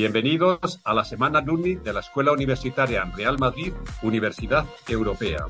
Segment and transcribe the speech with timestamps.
[0.00, 5.44] Bienvenidos a la Semana Luni de la Escuela Universitaria Real Madrid, Universidad Europea.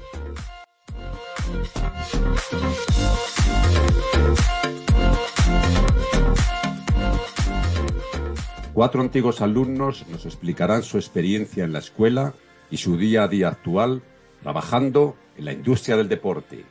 [8.73, 12.35] Cuatro antiguos alumnos nos explicarán su experiencia en la escuela
[12.73, 14.03] y su día a día actual
[14.43, 16.65] trabajando en la industria del deporte.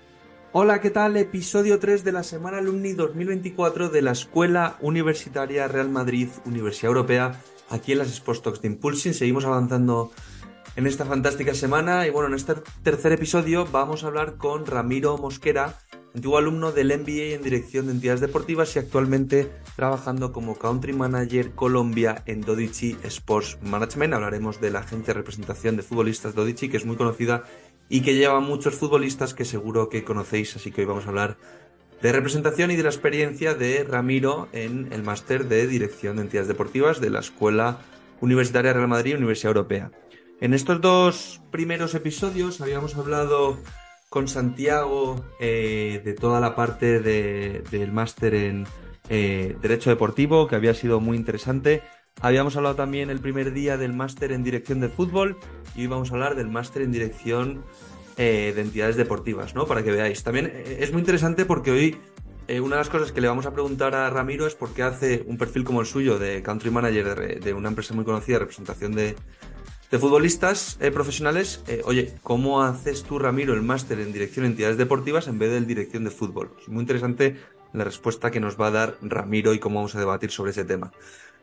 [0.52, 1.16] Hola, ¿qué tal?
[1.16, 7.40] Episodio 3 de la Semana Alumni 2024 de la Escuela Universitaria Real Madrid, Universidad Europea,
[7.70, 9.14] aquí en las Sports Talks de Impulsing.
[9.14, 10.12] Seguimos avanzando
[10.76, 15.18] en esta fantástica semana y bueno, en este tercer episodio vamos a hablar con Ramiro
[15.18, 15.78] Mosquera,
[16.16, 21.52] antiguo alumno del MBA en Dirección de Entidades Deportivas y actualmente trabajando como Country Manager
[21.52, 24.14] Colombia en Dodici Sports Management.
[24.14, 27.44] Hablaremos de la agencia de representación de futbolistas Dodici, que es muy conocida
[27.90, 31.38] y que lleva muchos futbolistas que seguro que conocéis, así que hoy vamos a hablar
[32.02, 36.48] de representación y de la experiencia de Ramiro en el máster de Dirección de Entidades
[36.48, 37.80] Deportivas de la Escuela
[38.22, 39.92] Universitaria Real Madrid Universidad Europea.
[40.42, 43.60] En estos dos primeros episodios habíamos hablado
[44.10, 48.66] con Santiago eh, de toda la parte del máster en
[49.10, 51.84] eh, Derecho Deportivo, que había sido muy interesante.
[52.22, 55.38] Habíamos hablado también el primer día del máster en Dirección de Fútbol
[55.76, 57.64] y hoy vamos a hablar del máster en Dirección
[58.18, 59.66] eh, de Entidades Deportivas, ¿no?
[59.66, 60.24] Para que veáis.
[60.24, 61.98] También es muy interesante porque hoy
[62.62, 65.24] una de las cosas que le vamos a preguntar a Ramiro es por qué hace
[65.28, 69.16] un perfil como el suyo de Country Manager de, una empresa muy conocida representación de,
[69.92, 74.52] de futbolistas eh, profesionales, eh, oye, ¿cómo haces tú, Ramiro, el máster en dirección de
[74.52, 76.52] entidades deportivas en vez del dirección de fútbol?
[76.62, 77.38] Es muy interesante
[77.74, 80.64] la respuesta que nos va a dar Ramiro y cómo vamos a debatir sobre ese
[80.64, 80.92] tema.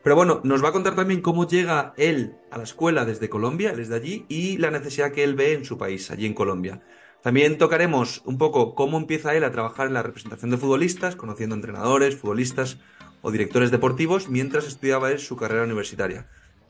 [0.03, 3.73] Pero bueno, nos va a contar también cómo llega él a la escuela desde Colombia,
[3.73, 6.81] desde allí, y la necesidad que él ve en su país, allí en Colombia.
[7.21, 11.55] También tocaremos un poco cómo empieza él a trabajar en la representación de futbolistas, conociendo
[11.55, 12.77] entrenadores, futbolistas
[13.21, 16.27] o directores deportivos, mientras estudiaba él su carrera universitaria.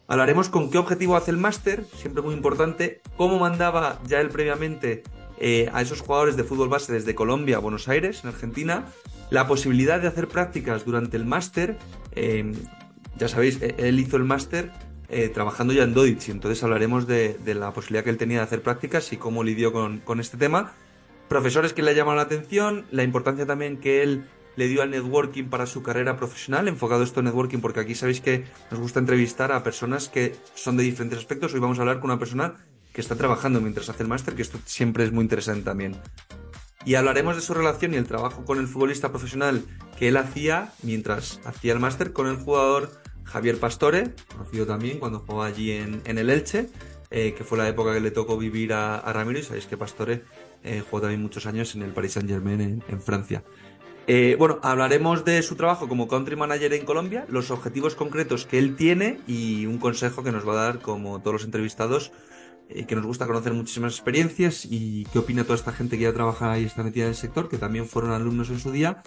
[0.08, 5.04] Hablaremos con qué objetivo hace el máster, siempre muy importante, cómo mandaba ya él previamente
[5.40, 8.86] eh, a esos jugadores de fútbol base desde Colombia a Buenos Aires, en Argentina,
[9.30, 11.78] la posibilidad de hacer prácticas durante el máster.
[12.14, 12.54] Eh,
[13.18, 14.72] ya sabéis, e-, él hizo el máster
[15.10, 18.62] eh, trabajando ya en Doditz, entonces hablaremos de, la posibilidad que él tenía de hacer
[18.62, 20.74] prácticas y cómo lidió con, este tema.
[21.30, 25.46] Profesores que le llaman la atención, la importancia también que él le dio al networking
[25.46, 29.52] para su carrera profesional, enfocado esto en networking, porque aquí sabéis que nos gusta entrevistar
[29.52, 31.54] a personas que son de diferentes aspectos.
[31.54, 32.56] Hoy vamos a hablar con una persona
[32.92, 35.96] que está trabajando mientras hace el máster, que esto siempre es muy interesante también.
[36.86, 39.64] Y hablaremos de su relación y el trabajo con el futbolista profesional
[39.98, 42.92] que él hacía mientras hacía el máster con el jugador
[43.28, 46.70] Javier Pastore, conocido también cuando jugaba allí en, el Elche,
[47.12, 50.24] eh, que fue la época que le tocó vivir a, Ramiro y sabéis que Pastore
[50.64, 53.44] eh, jugó también muchos años en el Paris Saint Germain en Francia.
[54.10, 58.58] Eh, bueno, hablaremos de su trabajo como country manager en Colombia, los objetivos concretos que
[58.58, 62.14] él tiene y un consejo que nos va a dar, como todos los entrevistados,
[62.70, 66.14] eh, que nos gusta conocer muchísimas experiencias y qué opina toda esta gente que ya
[66.14, 69.04] trabaja y está metida en el sector, que también fueron alumnos en su día.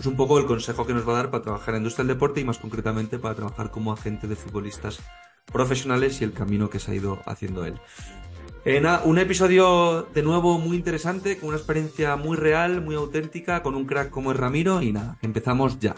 [0.00, 2.06] Pues un poco el consejo que nos va a dar para trabajar en la industria
[2.06, 4.98] del deporte y más concretamente para trabajar como agente de futbolistas
[5.52, 7.74] profesionales y el camino que se ha ido haciendo él.
[8.64, 13.74] Eh, un episodio de nuevo muy interesante, con una experiencia muy real, muy auténtica, con
[13.74, 15.94] un crack como es Ramiro y nada, empezamos ya.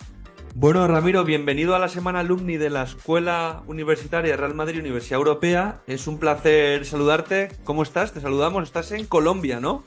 [0.57, 5.81] Bueno, Ramiro, bienvenido a la semana alumni de la Escuela Universitaria Real Madrid Universidad Europea.
[5.87, 7.53] Es un placer saludarte.
[7.63, 8.13] ¿Cómo estás?
[8.13, 8.65] Te saludamos.
[8.65, 9.85] Estás en Colombia, ¿no?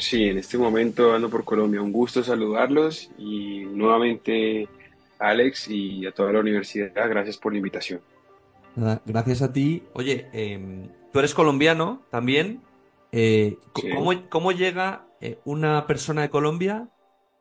[0.00, 1.80] Sí, en este momento ando por Colombia.
[1.80, 4.68] Un gusto saludarlos y nuevamente
[5.18, 8.00] Alex y a toda la universidad, gracias por la invitación.
[9.06, 9.84] gracias a ti.
[9.92, 12.62] Oye, eh, Tú eres colombiano también.
[13.12, 13.58] Eh,
[14.30, 16.88] ¿cómo, llega eh, una persona de Colombia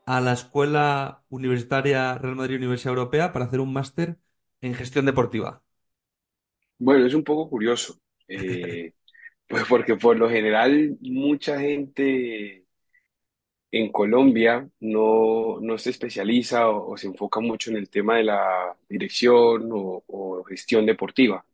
[0.06, 4.18] a la Escuela Universitaria Real Madrid Universidad Europea para hacer un máster
[4.62, 5.62] en gestión deportiva?
[6.80, 8.94] Bueno, es un poco curioso, eh,
[9.50, 12.66] pues porque por lo general mucha gente
[13.72, 19.70] en Colombia no, se especializa o, se enfoca mucho en el tema de la dirección
[19.72, 21.46] o gestión deportiva.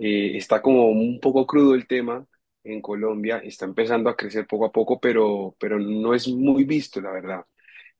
[0.00, 2.26] Eh, está como un poco crudo el tema
[2.64, 7.00] en Colombia, está empezando a crecer poco a poco, pero, pero no es muy visto,
[7.02, 7.44] la verdad.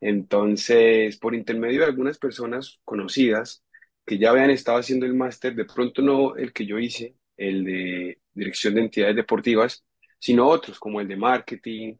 [0.00, 3.64] Entonces, por intermedio de algunas personas conocidas
[4.06, 7.64] que ya habían estado haciendo el máster, de pronto no el que yo hice, el
[7.64, 9.84] de dirección de entidades deportivas,
[10.18, 11.96] sino otros como el de marketing.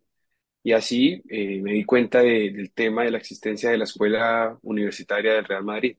[0.65, 4.59] Y así eh, me di cuenta de- del tema de la existencia de la Escuela
[4.63, 5.97] Universitaria del Real Madrid.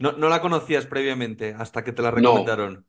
[0.00, 2.86] No, no la conocías previamente hasta que te la No, recomendaron.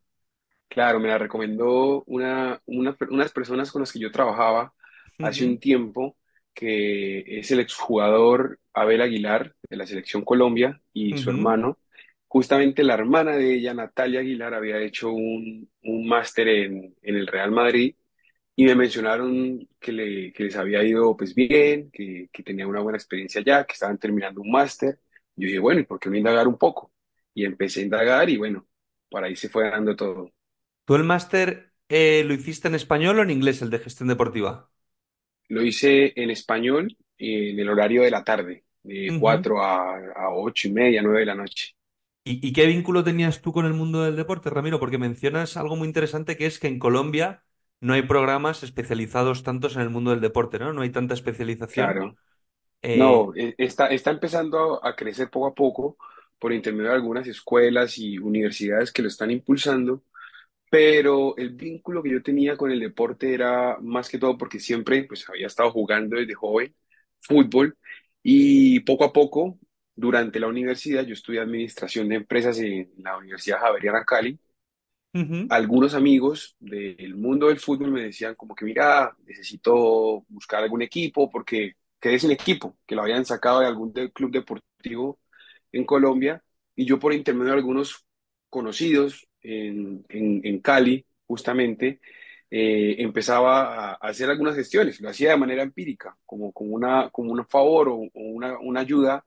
[0.68, 4.72] Claro, me la recomendó una, una- unas personas con las que yo trabajaba
[5.20, 6.16] hace Ujú, un tiempo,
[6.54, 11.30] que es el exjugador Abel Aguilar de la Selección Colombia y su ujú.
[11.30, 11.78] hermano.
[12.28, 17.26] Justamente la hermana de ella, Natalia Aguilar, había hecho un, un máster en, en el
[17.26, 17.94] Real Madrid
[18.56, 22.80] y me mencionaron que, le, que les había ido pues bien, que, que tenía una
[22.80, 25.00] buena experiencia allá, que estaban terminando un máster.
[25.36, 26.92] Yo dije, bueno, ¿y por qué no indagar un poco?
[27.34, 28.66] Y empecé a indagar y bueno,
[29.10, 30.32] por ahí se fue dando todo.
[30.84, 34.70] ¿Tú el máster eh, lo hiciste en español o en inglés, el de gestión deportiva?
[35.48, 39.18] Lo hice en español en el horario de la tarde, de Ujú.
[39.18, 41.74] 4 a, a 8 y media, 9 de la noche.
[42.24, 44.78] ¿Y, y qué vínculo tenías tú con el mundo del deporte, Ramiro?
[44.78, 47.44] Porque mencionas algo muy interesante que es que en Colombia
[47.80, 50.72] no hay programas especializados tantos en el mundo del deporte, ¿no?
[50.72, 51.98] No hay tanta especialización.
[51.98, 52.16] Claro.
[52.82, 55.98] Eh, No, eh, está, está empezando a crecer poco a poco
[56.38, 60.04] por intermedio de algunas escuelas y universidades que lo están impulsando,
[60.70, 65.04] pero el vínculo que yo tenía con el deporte era más que todo porque siempre
[65.04, 66.74] pues, había estado jugando desde joven
[67.20, 67.78] fútbol
[68.22, 69.58] y poco a poco,
[69.94, 74.38] durante la universidad, yo estudié administración de empresas en la Universidad Javeriana Cali
[75.48, 81.30] algunos amigos del mundo del fútbol me decían como que, mira, necesito buscar algún equipo
[81.30, 85.20] porque quedé sin equipo, que lo habían sacado de algún de- club deportivo
[85.72, 86.42] en Colombia.
[86.74, 88.04] Y yo por intermedio de algunos
[88.48, 92.00] conocidos en, en, en Cali, justamente,
[92.50, 97.10] eh, empezaba a, a hacer algunas gestiones, lo hacía de manera empírica, como, como, una,
[97.10, 99.24] como un favor o, o una, una ayuda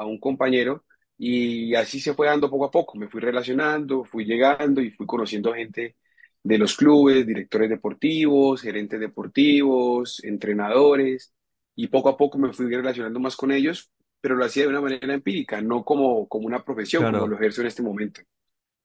[0.00, 0.84] a un compañero
[1.18, 2.98] y así se fue dando poco a poco.
[2.98, 5.96] Me fui relacionando, fui llegando y fui conociendo gente
[6.42, 11.32] de los clubes, directores deportivos, gerentes deportivos, entrenadores
[11.74, 13.90] y poco a poco me fui relacionando más con ellos,
[14.20, 17.60] pero lo hacía de una manera empírica, no como, como una profesión, como lo ejerzo
[17.62, 18.20] en este momento.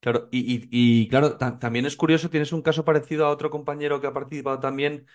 [0.00, 0.28] claro.
[0.32, 0.68] Y, y-
[1.04, 4.12] y, claro, ta- también es curioso, tienes un caso parecido a otro compañero que ha
[4.12, 5.06] participado también,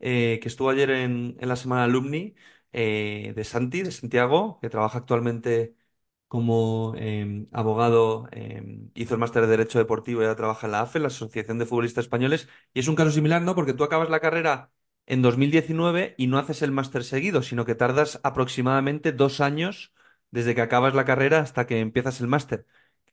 [0.00, 2.34] eh, que estuvo ayer en, en la semana alumni,
[2.78, 5.74] eh, de Santi, de Santiago, que trabaja actualmente
[6.28, 8.62] como eh, abogado, eh,
[8.94, 11.66] hizo el máster de Derecho Deportivo y ahora trabaja en la AFE, la Asociación de
[11.66, 12.48] Futbolistas Españoles.
[12.74, 13.54] Y es un caso similar, ¿no?
[13.54, 14.70] Porque tú acabas la carrera
[15.06, 19.92] en 2019 y no haces el máster seguido, sino que tardas aproximadamente dos años
[20.30, 22.66] desde que acabas la carrera hasta que empiezas el máster.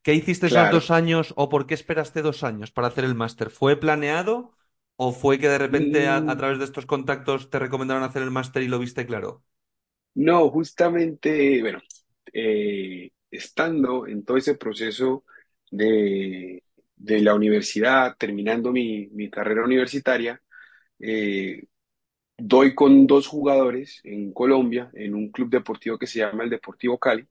[0.03, 3.50] ¿Qué hiciste esos dos años o por qué esperaste dos años para hacer el máster?
[3.50, 4.53] ¿Fue planeado
[4.97, 8.21] o fue que de repente a, a Mm, través de estos contactos te recomendaron hacer
[8.23, 9.44] el máster y lo viste claro?
[10.15, 11.79] No, justamente, bueno,
[12.33, 15.25] eh, estando en todo ese proceso
[15.71, 16.63] de,
[16.95, 20.41] de la universidad, terminando mi, mi carrera universitaria,
[21.00, 21.63] eh,
[22.38, 27.00] doy con dos jugadores en Colombia, en un club deportivo que se llama el Deportivo
[27.00, 27.27] Cali,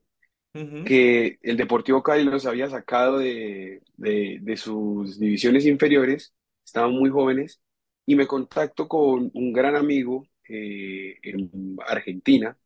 [0.55, 6.33] Ujú, que el Deportivo Cali los había sacado de, de, de sus divisiones inferiores,
[6.65, 7.61] estaban muy jóvenes,
[8.05, 12.57] y me contacto con un gran amigo eh, en Argentina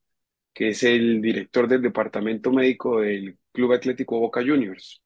[0.53, 5.01] que es el director del departamento médico del Club Atlético Boca Juniors.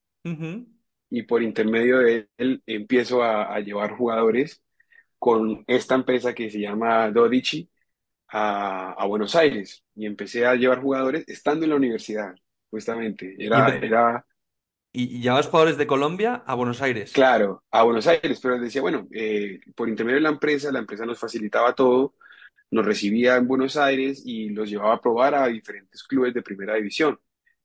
[1.09, 4.63] Y por intermedio de él empiezo a, a llevar jugadores
[5.19, 7.69] con esta empresa que se llama Dodici
[8.29, 9.83] a, a Buenos Aires.
[9.95, 12.35] Y empecé a llevar jugadores estando en la universidad,
[12.71, 13.35] justamente.
[13.37, 14.25] Y Era, empe- era
[14.91, 17.11] y, y llevabas jugadores de Colombia a Buenos Aires.
[17.11, 20.79] claro, a Buenos Aires, pero él decía, bueno, eh, por intermedio de la empresa, la
[20.79, 22.15] empresa nos facilitaba todo
[22.73, 26.75] nos recibía en Buenos Aires y los llevaba a probar a diferentes clubes de primera
[26.75, 27.19] división,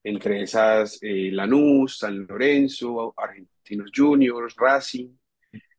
[0.05, 5.11] entre esas eh, Lanús, San Lorenzo, Argentinos Juniors, Racing,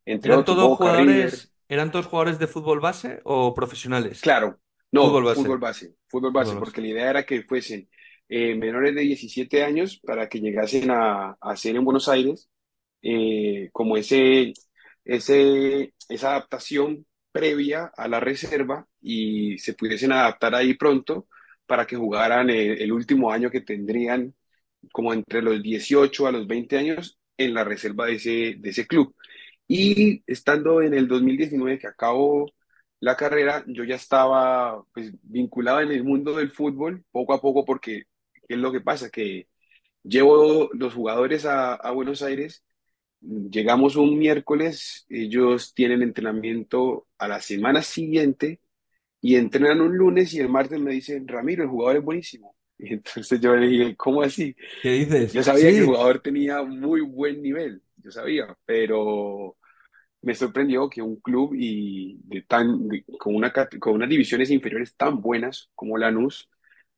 [0.06, 1.32] entre ¿Eran otros, todos Boca River.
[1.32, 4.22] jugadores, eran todos jugadores de fútbol base o profesionales?
[4.22, 4.60] Claro,
[4.92, 5.60] no, Fútbol fútbol base.
[5.60, 6.60] base, fútbol Fútbol base, base.
[6.60, 7.90] porque la idea era que fuesen
[8.28, 12.50] eh, menores de 17 años para que llegasen a, a hacer en Buenos Aires
[13.02, 14.54] eh, como ese,
[15.06, 21.28] ese, esa adaptación previa a la reserva y se pudiesen adaptar ahí pronto
[21.66, 24.34] para que jugaran el, el último año que tendrían
[24.92, 28.88] como entre los 18 a los 20 años en la reserva de ese, de ese
[28.88, 29.16] club.
[29.68, 32.52] Y estando en el 2019 que acabo
[33.00, 37.66] la carrera, yo ya estaba pues, vinculado en el mundo del fútbol poco a poco
[37.66, 38.04] porque
[38.48, 39.10] ¿qué es lo que pasa?
[39.10, 39.48] Que
[40.04, 42.64] llevo los jugadores a, a Buenos Aires
[43.22, 48.62] Llegamos un miércoles, ellos tienen entrenamiento a la semana siguiente
[49.22, 52.56] y entrenan un lunes y el martes me dicen, Ramiro, el jugador es buenísimo.
[52.82, 54.56] Y entonces yo le dije, ¿cómo así?
[54.82, 55.34] ¿Qué dices?
[55.34, 55.86] Yo sabía que el Sí.
[55.86, 59.58] jugador tenía muy buen nivel, yo sabía, pero
[60.22, 64.96] me sorprendió que un club y de tan, de- con una, con unas divisiones inferiores
[64.98, 66.50] tan buenas como Lanús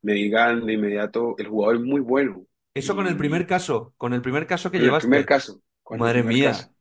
[0.04, 2.46] me digan de inmediato, el jugador es muy bueno.
[2.74, 5.26] Eso con el primer Y caso, con el primer caso que con el primer llevaste.
[5.26, 6.68] caso, con el Madre primer caso.
[6.68, 6.74] mía.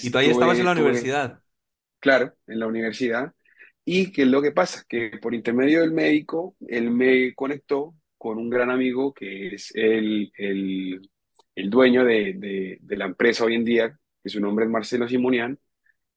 [0.00, 1.42] Y Entonces tú ahí estabas en la tuve, universidad.
[2.00, 3.34] claro, en la universidad.
[3.84, 4.84] ¿Y qué es lo que pasa?
[4.88, 10.32] Que por intermedio del médico, él me conectó con un gran amigo que es el,
[10.38, 11.10] el,
[11.54, 12.34] el dueño de,
[12.80, 15.58] de, la empresa hoy en día, que su nombre es Marcelo Simonian,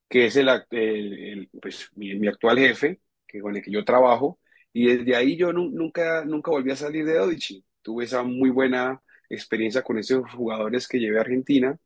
[0.10, 4.40] que es el, el- pues, mi, actual jefe, que con el que yo trabajo.
[4.74, 7.66] Y desde ahí yo nu- nunca, nunca volví a salir de Dodici.
[7.82, 11.78] Tuve esa muy buena experiencia con esos jugadores que llevé a Argentina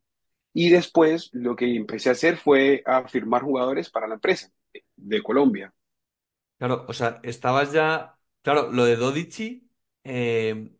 [0.53, 4.51] y después lo que empecé a hacer fue a firmar jugadores para la empresa
[4.97, 5.73] de Colombia.
[6.57, 8.17] Claro, o sea, estabas ya.
[8.43, 9.69] Claro, lo de Dodici,
[10.03, 10.75] eh,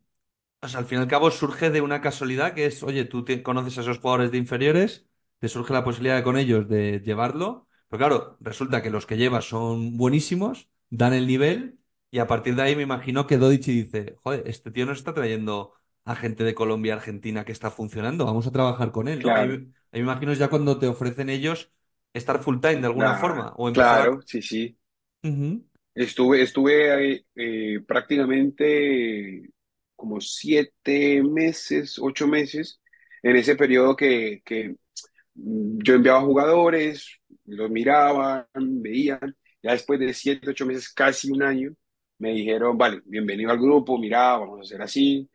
[0.62, 3.26] o sea, al fin y al cabo surge de una casualidad que es, oye, tú
[3.26, 5.08] te- conoces a esos jugadores de inferiores,
[5.40, 9.18] te surge la posibilidad de con ellos de llevarlo, pero claro, resulta que los que
[9.18, 11.80] llevas son buenísimos, dan el nivel,
[12.12, 15.14] y a partir de ahí me imagino que Dodici dice, joder, este tío nos está
[15.14, 15.74] trayendo
[16.06, 19.70] a gente de Colombia, Argentina que está funcionando, vamos a trabajar con él, Claro, ahí
[19.92, 21.72] me imagino ya cuando te ofrecen ellos
[22.14, 24.78] estar full time de alguna forma, o empezar claro, sí, sí.
[25.24, 25.64] Ujú.
[25.94, 29.50] Estuve, estuve ahí, eh, prácticamente
[29.96, 32.80] como siete meses, ocho meses,
[33.22, 34.76] en ese periodo que, que
[35.36, 37.08] mm, yo enviaba jugadores,
[37.46, 38.48] los miraban,
[38.84, 41.74] veían, ya después de siete, ocho meses, casi un año,
[42.20, 45.30] me dijeron, vale, bienvenido al grupo, mira, vamos a hacer así.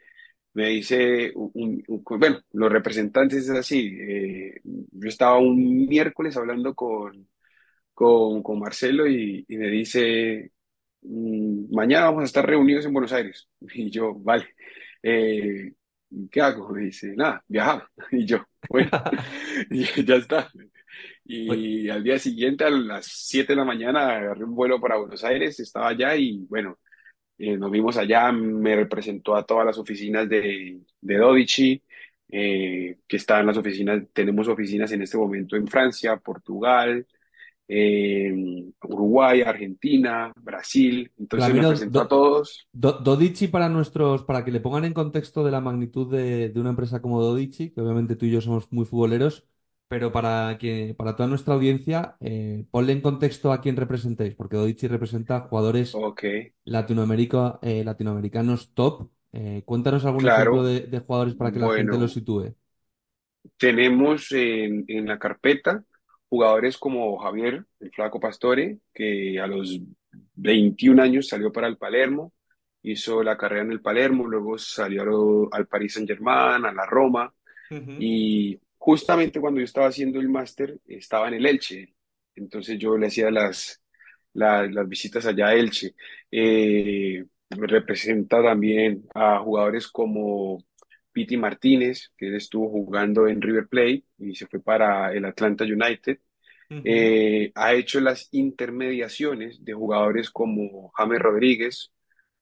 [0.56, 3.96] Me dice, un, un- bueno, los representantes es así.
[4.00, 7.28] eh, yo estaba un miércoles hablando con,
[7.94, 10.52] con, con Marcelo y, y me dice,
[11.02, 13.48] "Mm, mañana vamos a estar reunidos en Buenos Aires.
[13.74, 14.46] Y yo, vale,
[15.02, 15.72] eh,
[16.30, 16.68] ¿qué hago?
[16.70, 17.84] Me dice, nada, viajamos.
[18.12, 18.90] Y yo, bueno,
[19.70, 20.50] y ya está.
[21.24, 25.24] Y al día siguiente, a las 7 de la mañana, agarré un vuelo para Buenos
[25.24, 26.78] Aires, estaba allá y bueno,
[27.38, 31.82] eh, nos vimos allá, me representó a todas las oficinas de, de Dodici,
[32.28, 37.06] eh, que están las oficinas, tenemos oficinas en este momento en Francia, Portugal,
[37.68, 38.32] eh,
[38.84, 41.12] Uruguay, Argentina, Brasil.
[41.18, 42.68] Entonces me Ramiro, presentó a Do- todos.
[42.72, 46.60] Do- Dodici para nuestros, para que le pongan en contexto de la magnitud de, de
[46.60, 49.46] una empresa como Dodici, que obviamente tú y yo somos muy futboleros,
[49.88, 54.56] pero para que, para toda nuestra audiencia, eh, ponle en contexto a quién representáis, porque
[54.56, 56.02] Dodici representa jugadores
[56.64, 59.10] Latinoamérica, eh, latinoamericanos top.
[59.32, 62.54] Eh, cuéntanos algún ejemplo de, de jugadores para que la gente Bueno, sitúe.
[63.56, 65.84] tenemos en, en la carpeta
[66.28, 69.78] jugadores como Javier, el Flaco Pastore, que a los
[70.34, 72.32] 21 años salió para el Palermo,
[72.82, 77.32] hizo la carrera en el Palermo, luego salió al Paris Saint-Germain, a la Roma,
[77.96, 81.94] y justamente cuando yo estaba haciendo el máster, estaba en el Elche,
[82.36, 83.82] entonces yo le hacía las,
[84.34, 85.94] la- las visitas allá a Elche.
[86.30, 90.58] Eh, me representa también a jugadores como
[91.12, 95.64] Piti Martínez, que él estuvo jugando en River Plate y se fue para el Atlanta
[95.64, 96.18] United.
[96.84, 101.92] Eh, ha hecho las intermediaciones de jugadores como James Rodríguez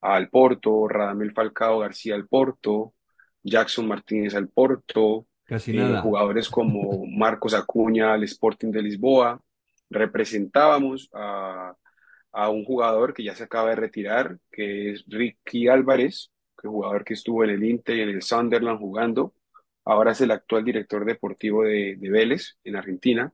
[0.03, 2.95] al Porto, Radamel Falcao García al Porto,
[3.43, 6.01] Jackson Martínez al Porto, Casi eh, nada.
[6.01, 9.41] jugadores como Marcos Acuña al Sporting de Lisboa.
[9.91, 11.75] Representábamos a,
[12.33, 17.05] a un jugador que ya se acaba de retirar, que es Ricky Álvarez, que jugador
[17.05, 19.35] que estuvo en el Inter y en el Sunderland jugando.
[19.85, 23.33] Ahora es el actual director deportivo de, de Vélez en Argentina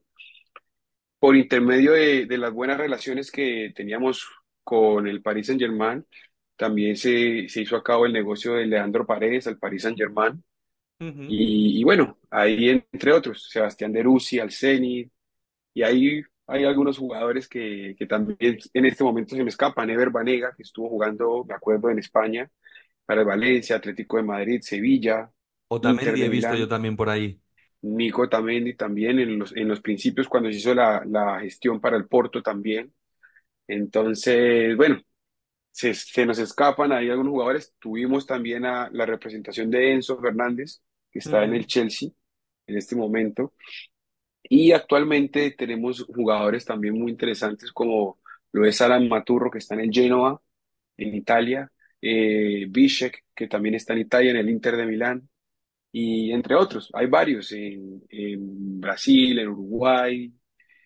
[1.20, 4.26] por intermedio de, de las buenas relaciones que teníamos
[4.64, 6.04] con el Paris Saint-Germain,
[6.56, 10.42] también se, se hizo a cabo el negocio de Leandro Paredes al Paris Saint-Germain.
[11.26, 15.10] Y, y bueno, ahí entre otros, Sebastián Deruzzi al Zenit,
[15.74, 19.90] y ahí hay algunos jugadores que, que también en este momento se me escapan.
[19.90, 22.50] Ever Banega, que estuvo jugando, me acuerdo, en España,
[23.06, 25.30] para el Valencia, Atlético de Madrid, Sevilla,
[25.68, 27.40] Otamendi de he visto yo también por ahí.
[27.82, 31.96] Nico Tamendi también en los, en los principios cuando se hizo la, la gestión para
[31.96, 32.92] el Porto también.
[33.68, 35.00] Entonces, bueno,
[35.72, 37.74] se, se nos escapan ahí algunos jugadores.
[37.78, 42.10] Tuvimos también a la representación de Enzo Fernández, que está en el Chelsea
[42.66, 43.54] en este momento.
[44.42, 48.18] Y actualmente tenemos jugadores también muy interesantes como
[48.52, 50.40] lo es Alan Maturro, que está en el Genoa,
[50.96, 51.70] en Italia.
[52.02, 55.28] Eh, Bishek, que también está en Italia, en el Inter de Milán
[55.92, 60.32] y entre otros, hay varios en, en Brasil, en Uruguay.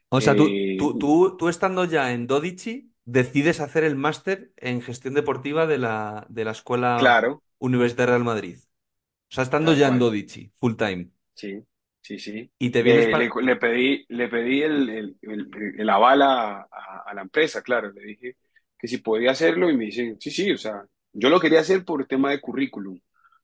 [0.09, 4.53] O sea, tú, eh, tú, tú, tú estando ya en Dodici, decides hacer el máster
[4.57, 8.59] en gestión deportiva de la, de la Escuela Claro, Universitaria Real Madrid.
[9.35, 9.99] O sea, estando ya en.
[9.99, 11.11] Dodici, full time.
[11.35, 11.65] Sí,
[12.01, 12.51] sí, sí.
[12.59, 13.35] Y te vienes Le, le, para...
[13.43, 15.49] le pedí, le pedí el, el, el,
[15.79, 17.91] el aval a, a- a la empresa, claro.
[17.93, 18.37] Le dije
[18.79, 21.85] que si podía hacerlo y me dicen, sí, sí, o sea, yo lo quería hacer
[21.85, 23.01] por tema de currículum,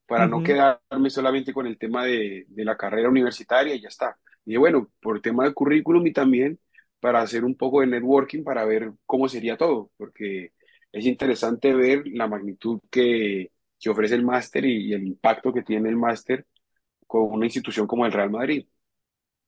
[0.07, 4.17] para no quedarme solamente con el tema de, de la carrera universitaria y ya está.
[4.45, 6.59] Y bueno, por tema de currículum y también
[7.01, 10.53] para hacer un poco de networking, para ver cómo sería todo, porque
[10.93, 15.63] es interesante ver la magnitud que, que ofrece el máster y y el impacto que
[15.63, 16.47] tiene el máster
[17.07, 18.67] con una institución como el Real Madrid.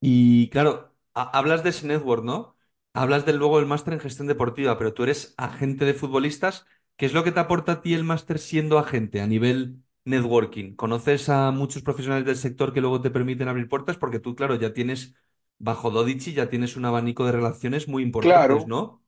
[0.00, 2.56] Y claro, ha- hablas de ese network, ¿no?
[2.94, 6.66] Hablas del luego del máster en gestión deportiva, pero tú eres agente de futbolistas.
[6.96, 10.74] ¿Qué es lo que te aporta a ti el máster siendo agente a nivel networking?
[10.76, 13.96] ¿Conoces a muchos profesionales del sector que luego te permiten abrir puertas?
[13.96, 15.14] Porque tú, claro, ya tienes,
[15.58, 19.02] bajo Dodici, ya tienes un abanico de relaciones muy importantes, Claro, ¿no?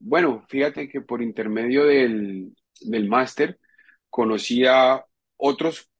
[0.00, 3.59] bueno, fíjate que por intermedio del, del máster
[4.10, 5.04] conocí a
[5.36, 5.90] otros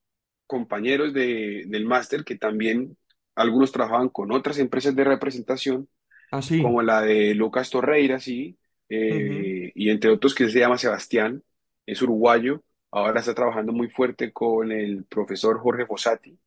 [0.47, 2.97] compañeros de, del máster que también
[3.35, 5.89] algunos trabajaban con otras empresas de representación,
[6.33, 6.63] Ah, sí.
[6.63, 11.43] como la de Lucas Torreira, sí, eh, y entre otros que se llama Sebastián,
[11.87, 16.39] es uruguayo, ahora está trabajando muy fuerte con el profesor Jorge Fossati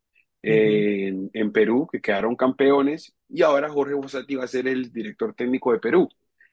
[0.41, 5.33] en, en Perú, que quedaron campeones, y ahora Jorge Fossati va a ser el director
[5.33, 6.09] técnico de Perú.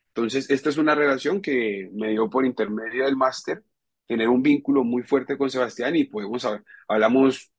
[0.08, 3.62] Entonces, esta es una relación que me dio por intermedio del máster,
[4.10, 7.52] tener un vínculo muy fuerte con Sebastián y podemos, hab- hablamos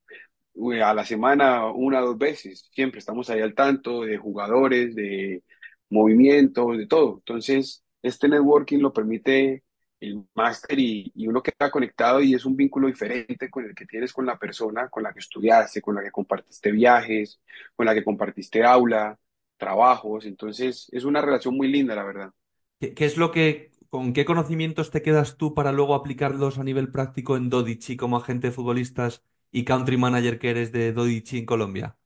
[0.73, 4.95] eh, a la semana una o dos veces, siempre estamos ahí al tanto de jugadores,
[4.95, 5.43] de
[5.89, 7.17] movimientos, de todo.
[7.19, 9.63] Entonces, este networking lo permite
[9.99, 13.85] el máster y, y uno queda conectado y es un vínculo diferente con el que
[13.85, 17.39] tienes con la persona con la que estudiaste, con la que compartiste viajes,
[17.75, 19.17] con la que compartiste aula,
[19.57, 20.25] trabajos.
[20.25, 22.31] Entonces, es una relación muy linda, la verdad.
[22.79, 26.63] ¿Qué, qué es lo que, con qué conocimientos te quedas tú para luego aplicarlos a
[26.63, 31.37] nivel práctico en Dodici como agente de futbolistas y country manager que eres de Dodici
[31.39, 31.97] en Colombia?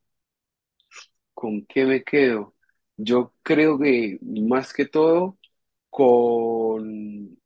[1.34, 2.56] ¿Con qué me quedo?
[2.98, 5.38] Yo creo que más que todo
[5.90, 7.38] con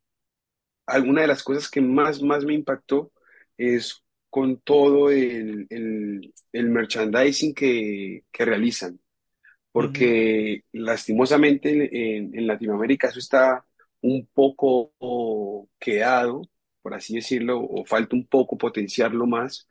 [0.86, 3.12] alguna de las cosas que más, más me impactó
[3.58, 9.00] es con todo el, el, el merchandising que, que realizan,
[9.72, 11.70] porque lastimosamente
[12.18, 13.66] en, en Latinoamérica eso está
[14.02, 16.42] un poco quedado,
[16.82, 19.68] por así decirlo, o falta un poco potenciarlo más.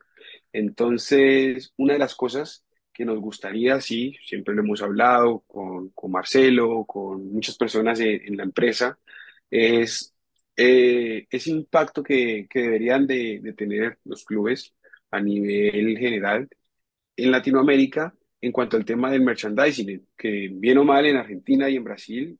[0.52, 6.12] Entonces, una de las cosas que nos gustaría, sí, siempre lo hemos hablado con, con
[6.12, 8.98] Marcelo, con muchas personas en, la empresa,
[9.50, 10.14] es
[10.56, 14.74] eh, ese impacto que, que deberían de, de tener los clubes
[15.10, 16.48] a nivel general
[17.16, 21.76] en Latinoamérica en cuanto al tema del merchandising, que bien o mal en Argentina y
[21.76, 22.38] en Brasil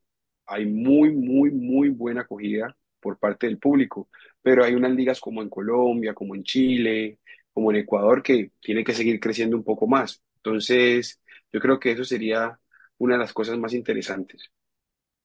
[0.51, 4.11] hay muy, muy, muy buena acogida por parte del público,
[4.43, 7.21] pero hay unas ligas como en Colombia, como en Chile,
[7.53, 10.23] como en Ecuador, que tienen que seguir creciendo un poco más.
[10.37, 11.21] Entonces,
[11.53, 12.61] yo creo que eso sería
[12.99, 14.51] una de las cosas más interesantes.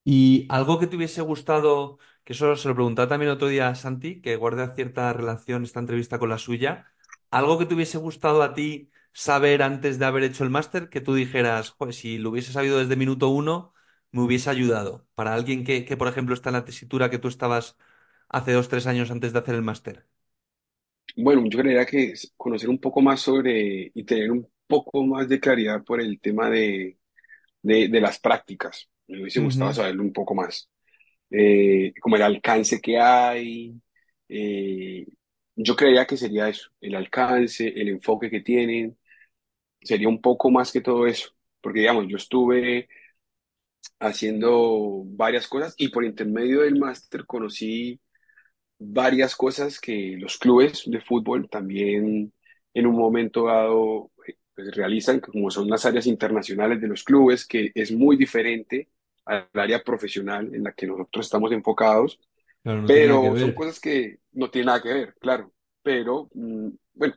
[0.03, 3.75] Y algo que te hubiese gustado, que eso se lo preguntaba también otro día a
[3.75, 6.87] Santi, que guarda cierta relación esta entrevista con la suya,
[7.31, 11.01] algo que te hubiese gustado a ti saber antes de haber hecho el máster, que
[11.01, 13.73] tú dijeras, "Joder, si lo hubiese sabido desde minuto uno,
[14.15, 15.07] me hubiese ayudado.
[15.15, 17.77] Para alguien que, que, por ejemplo, está en la tesitura que tú estabas
[18.29, 20.07] hace dos, tres años antes de hacer el máster.
[21.17, 25.29] Bueno, yo creería que es conocer un poco más sobre y tener un poco más
[25.29, 26.97] de claridad por el tema de,
[27.61, 28.89] de, de las prácticas.
[29.07, 29.75] Me hubiese gustado Ujú.
[29.75, 30.69] saberlo un poco más.
[31.31, 33.75] eh, como el alcance que hay.
[34.29, 35.05] eh,
[35.55, 38.97] yo creía que sería eso, el alcance, el enfoque que tienen,
[39.81, 41.29] sería un poco más que todo eso,
[41.61, 42.87] porque digamos, yo estuve
[43.99, 47.99] haciendo varias cosas y por intermedio del máster conocí
[48.77, 52.33] varias cosas que los clubes de fútbol también
[52.73, 54.11] en un momento dado
[54.55, 58.89] pues, realizan, como son las áreas internacionales de los clubes, que es muy diferente
[59.25, 62.19] al área profesional en la que nosotros estamos enfocados
[62.65, 65.53] Claro, no pero son cosas que no tienen nada que ver, claro.
[65.83, 67.13] Pero, mm, bueno,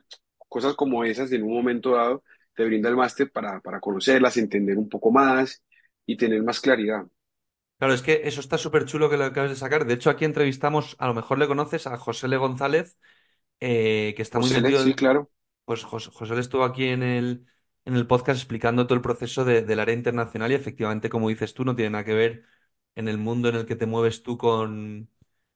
[0.47, 2.23] cosas como esas en un momento dado
[2.55, 5.63] te brinda el máster para, para conocerlas, entender un poco más
[6.11, 7.05] y tener más claridad.
[7.77, 9.85] Claro, es que eso está súper chulo que lo acabas de sacar.
[9.85, 12.97] De hecho, aquí entrevistamos, a lo mejor le conoces, a José Le González,
[13.59, 14.95] eh, que está muy José, sí, metido.
[14.95, 15.29] claro.
[15.65, 17.45] Pues Jos- José le estuvo aquí en el,
[17.85, 21.53] en el podcast explicando todo el proceso de- del área internacional y efectivamente, como dices
[21.53, 22.45] tú, no tiene nada que ver
[22.95, 25.09] en el mundo en el que te mueves tú con,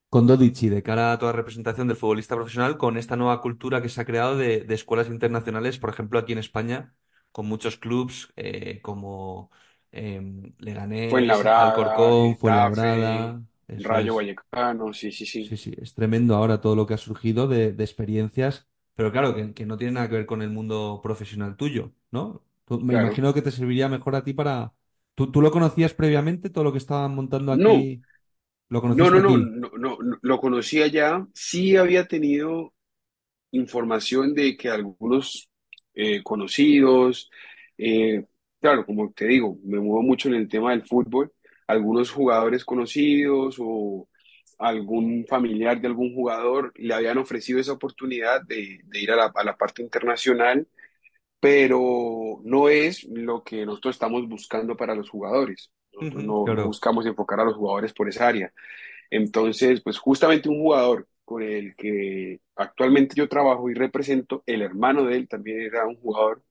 [0.10, 3.90] con Dodici de cara a toda representación del futbolista profesional con esta nueva cultura que
[3.90, 6.96] se ha creado de, de escuelas internacionales, por ejemplo, aquí en España,
[7.32, 9.52] con muchos clubs eh, como
[9.94, 13.44] em, Leganés, Fuenlabrada, Alcorcón, Fuenlabrada.
[13.78, 14.16] Rayo es.
[14.16, 15.42] Vallecano, sí, sí, sí.
[15.42, 19.36] Sí, sí, es tremendo ahora todo lo que ha surgido de, de experiencias, pero claro,
[19.36, 22.44] que, que no tiene nada que ver con el mundo profesional tuyo, ¿no?
[22.66, 22.94] Tú- me Claro.
[22.96, 24.74] imagino que te serviría mejor a ti para...
[25.16, 26.50] ¿Tú, tú lo conocías previamente?
[26.50, 28.06] ¿Todo lo que estaban montando No, aquí?
[28.70, 29.54] ¿Lo no, conociste no, no, aquí?
[29.62, 31.28] no, no, no, lo conocía ya.
[31.34, 32.74] Sí había tenido
[33.52, 35.50] información de que algunos
[35.96, 37.32] eh, conocidos,
[37.78, 38.26] eh,
[38.64, 41.34] claro, como te digo, me muevo mucho en el tema del fútbol,
[41.68, 44.08] algunos jugadores conocidos o
[44.58, 49.32] algún familiar de algún jugador le habían ofrecido esa oportunidad de, de ir a la,
[49.36, 50.66] a la parte internacional,
[51.40, 55.72] pero no es lo que nosotros estamos buscando para los jugadores.
[55.94, 56.68] Nosotros no, no claro.
[56.68, 58.54] buscamos enfocar a los jugadores por esa área.
[59.12, 65.06] Entonces, pues justamente un jugador con el que actualmente yo trabajo y represento, el hermano
[65.06, 66.44] de él también era un jugador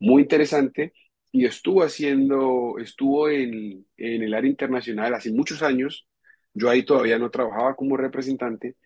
[0.00, 0.92] muy interesante
[1.32, 6.06] y estuvo haciendo, estuvo en, en el área internacional hace muchos años.
[6.54, 8.76] Yo ahí todavía no trabajaba como representante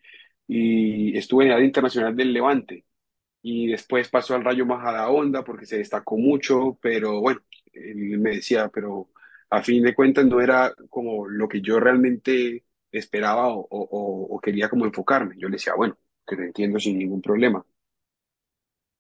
[0.49, 2.87] y estuve en el área internacional del Levante
[3.43, 7.41] y después pasó al Rayo Majadahonda porque se destacó mucho, pero bueno,
[7.73, 9.11] él me decía, pero
[9.51, 14.69] a fin de cuentas no era como lo que yo realmente esperaba o, o- quería
[14.71, 15.37] como enfocarme.
[15.39, 17.65] Yo le decía, bueno, que te entiendo sin ningún problema.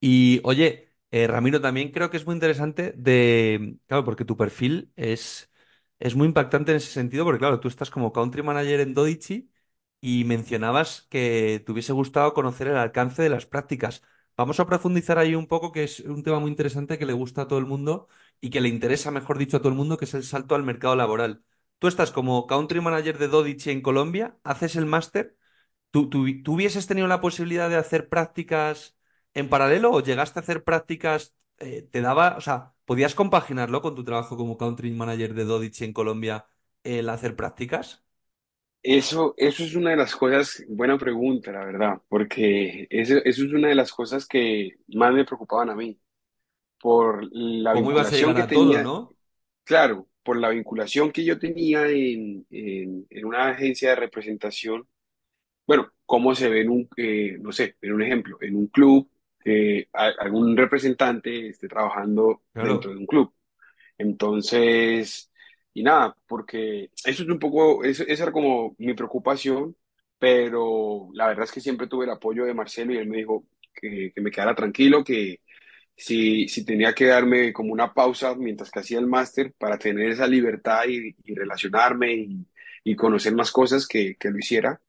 [0.00, 0.83] Y oye,
[1.22, 5.50] eh, Ramiro, también creo que es muy interesante de, claro, porque tu perfil es,
[6.00, 9.50] es muy impactante en ese sentido, porque claro, tú estás como country manager en Dodici
[10.00, 14.02] y mencionabas que te hubiese gustado conocer el alcance de las prácticas.
[14.36, 17.42] Vamos a profundizar ahí un poco, que es un tema muy interesante que le gusta
[17.42, 18.08] a todo el mundo
[18.40, 20.64] y que le interesa, mejor dicho, a todo el mundo, que es el salto al
[20.64, 21.44] mercado laboral.
[21.78, 25.36] Tú estás como country manager de Dodici en Colombia, haces el máster.
[25.90, 28.93] ¿Tú, tú, tú hubieses tenido la posibilidad de hacer prácticas
[29.34, 33.94] en paralelo o llegaste a hacer prácticas, eh, te daba, o sea, podías compaginarlo con
[33.94, 36.46] tu trabajo como country manager de Dodici en Colombia,
[36.84, 38.04] el hacer prácticas?
[38.82, 43.52] Eso, eso es una de las cosas, buena pregunta, la verdad, porque eso, eso es
[43.52, 45.98] una de las cosas que más me preocupaban a mí,
[46.80, 49.16] por la ¿Cómo ibas a vinculación llegar que a todo, tenía, no?
[49.64, 54.88] claro, por la vinculación que yo tenía en, en en una agencia de representación
[55.66, 59.08] Bueno, cómo se ve en un, eh, no sé, en un ejemplo, en un club,
[59.44, 63.34] que algún representante esté trabajando dentro de un club.
[63.98, 65.30] Entonces,
[65.72, 69.76] y nada, porque eso es un poco, eso, esa era como mi preocupación,
[70.18, 73.46] pero la verdad es que siempre tuve el apoyo de Marcelo y él me dijo
[73.74, 75.40] que, que me quedara tranquilo, que
[75.96, 80.10] si, si tenía que darme como una pausa mientras que hacía el máster para tener
[80.10, 82.46] esa libertad y, y relacionarme y,
[82.84, 84.80] y conocer más cosas, que, que lo hiciera,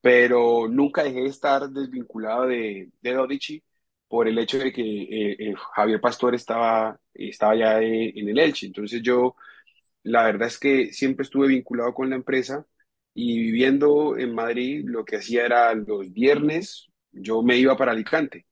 [0.00, 3.62] pero nunca dejé de estar desvinculado de, de Dodici
[4.14, 8.64] por el hecho de que eh, eh, Javier Pastor estaba, estaba ya en el Elche.
[8.66, 9.34] Entonces yo,
[10.04, 12.64] la verdad es que siempre estuve vinculado con la empresa
[13.12, 18.46] y viviendo en Madrid, lo que hacía era los viernes, yo me iba para Alicante.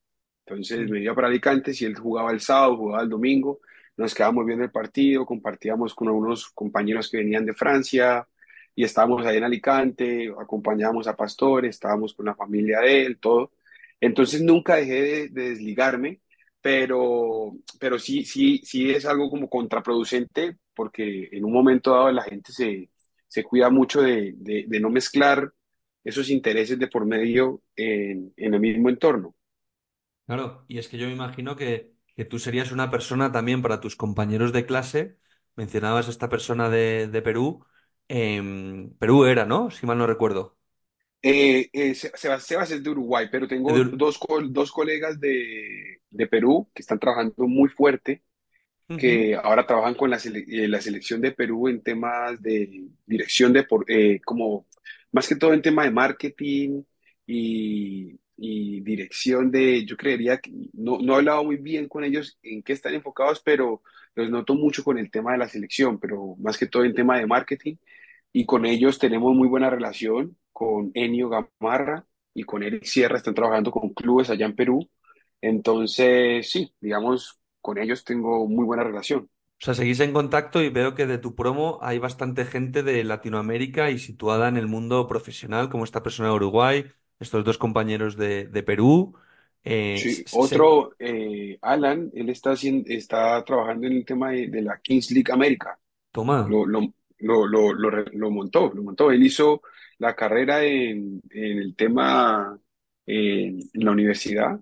[0.45, 3.61] Entonces me iba para Alicante, si él jugaba el sábado, jugaba el domingo,
[3.97, 8.27] nos quedábamos viendo el partido, compartíamos con algunos compañeros que venían de Francia
[8.75, 13.53] y estábamos ahí en Alicante, acompañábamos a Pastor, estábamos con la familia de él, todo.
[14.03, 16.23] Entonces nunca dejé de, de desligarme,
[16.63, 22.25] pero, pero sí, sí, sí es algo como contraproducente porque en un momento dado la
[22.25, 22.91] gente se,
[23.29, 25.53] se cuida mucho de, de, de no mezclar
[26.05, 29.37] esos intereses de por medio en, en el mismo entorno.
[30.27, 30.65] claro.
[30.69, 33.97] Y es que yo me imagino que, que tú serías una persona también para tus
[33.97, 35.19] compañeros de clase.
[35.57, 37.65] Mencionabas a esta persona de, de Perú.
[38.09, 39.71] em, Perú era, ¿no?
[39.71, 40.59] Si mal no recuerdo.
[41.25, 44.19] Eh, eh, Se- Sebas, Sebas es de Uruguay, pero tengo dos,
[44.51, 48.23] dos colegas de, de Perú que están trabajando muy fuerte,
[48.97, 53.53] que ahora trabajan con la, sele- eh, la selección de Perú en temas de dirección
[53.53, 54.67] de, por- eh, como
[55.13, 56.83] más que todo en tema de marketing
[57.27, 62.39] y, y dirección de, yo creería que no, no he hablado muy bien con ellos
[62.43, 63.83] en qué están enfocados, pero
[64.17, 67.19] los noto mucho con el tema de la selección, pero más que todo en tema
[67.19, 67.77] de marketing.
[68.33, 73.35] Y con ellos tenemos muy buena relación, con Enio Gamarra y con Eric Sierra, están
[73.35, 74.89] trabajando con clubes allá en Perú.
[75.41, 79.29] Entonces, sí, digamos, con ellos tengo muy buena relación.
[79.61, 83.05] O sea, seguís en contacto y veo que de tu promo hay bastante gente de
[83.05, 86.87] Latinoamérica y situada en el mundo profesional, como esta persona de Uruguay,
[87.21, 89.15] estos dos compañeros de, de Perú.
[89.63, 92.55] Eh, Sí, otro, eh, Alan, él está,
[92.87, 95.79] está trabajando en el tema de, de la Kings League América.
[96.13, 99.11] toma, Lo, lo, lo, lo montó, lo montó.
[99.13, 99.63] Él hizo
[100.03, 102.59] la carrera en, en el tema
[103.07, 104.61] en en la universidad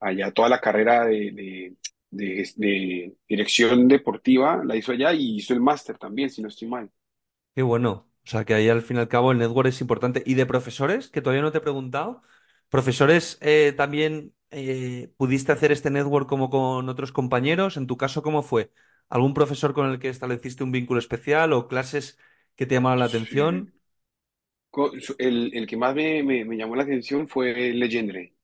[0.00, 1.76] allá toda la carrera de, de,
[2.10, 6.68] de- de dirección deportiva la hizo allá y hizo el máster también, si no estoy
[6.68, 6.90] mal.
[7.54, 8.08] qué bueno.
[8.24, 10.22] O sea que ahí al fin y al cabo el network es importante.
[10.26, 11.08] ¿Y de profesores?
[11.08, 12.22] Que todavía no te he preguntado.
[12.68, 17.76] ¿Profesores eh, también eh, pudiste hacer este network como con otros compañeros?
[17.76, 18.70] En tu caso, ¿cómo fue?
[19.08, 22.18] ¿Algún profesor con el que estableciste un vínculo especial o clases
[22.56, 23.06] que te llamaron la Sí.
[23.06, 23.72] atención?
[25.18, 28.34] El, el que más me, me, me llamó la atención fue Legendre.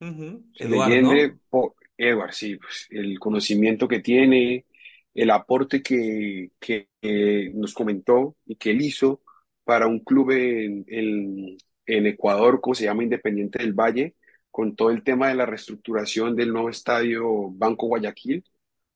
[0.00, 0.44] Ujú.
[0.58, 1.40] Eduard, Legendre, ¿no?
[1.50, 4.66] po- Edward, sí, pues, el conocimiento que tiene,
[5.14, 9.22] el aporte que, que, eh, nos comentó y que él hizo
[9.64, 11.56] para un club en, en,
[11.86, 14.14] en Ecuador, como se llama Independiente del Valle,
[14.50, 18.44] con todo el tema de la reestructuración del nuevo estadio Banco Guayaquil,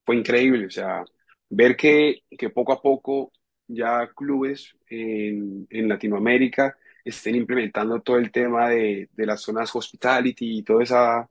[0.05, 0.67] fue increíble.
[0.67, 1.05] O sea,
[1.51, 3.33] ver que, que poco a poco
[3.69, 10.59] ya clubes en, en Latinoamérica estén implementando todo el tema de, de las zonas hospitality
[10.59, 11.29] y todo esa,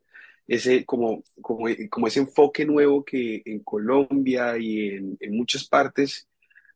[0.48, 6.28] ese, como, como, como ese enfoque nuevo que en Colombia y en, en muchas partes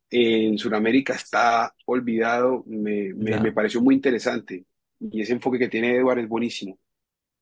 [0.10, 4.66] en Sudamérica está olvidado, me, me, me pareció muy interesante.
[5.00, 6.80] Y ese enfoque que tiene Edward es buenísimo.